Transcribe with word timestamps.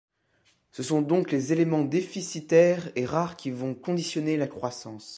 Ce 0.71 0.81
sont 0.81 1.03
donc 1.03 1.29
les 1.31 1.53
éléments 1.53 1.83
déficitaires 1.83 2.91
et 2.95 3.05
rares 3.05 3.37
qui 3.37 3.51
vont 3.51 3.75
conditionner 3.75 4.35
la 4.35 4.47
croissance. 4.47 5.09